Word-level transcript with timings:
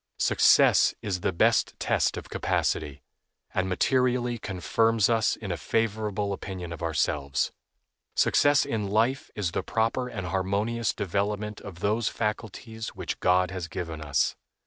Success 0.17 0.95
is 1.03 1.19
the 1.21 1.31
best 1.31 1.79
test 1.79 2.17
of 2.17 2.27
capacity, 2.27 3.03
and 3.53 3.69
materially 3.69 4.39
confirms 4.39 5.11
us 5.11 5.35
in 5.35 5.51
a 5.51 5.57
favorable 5.57 6.33
opinion 6.33 6.73
of 6.73 6.81
ourselves. 6.81 7.51
Success 8.15 8.65
in 8.65 8.89
life 8.89 9.29
is 9.35 9.51
the 9.51 9.61
proper 9.61 10.07
and 10.07 10.25
harmonious 10.25 10.91
development 10.91 11.61
of 11.61 11.81
those 11.81 12.07
faculties 12.09 12.95
which 12.95 13.19
God 13.19 13.51
has 13.51 13.67
given 13.67 14.01
us. 14.01 14.35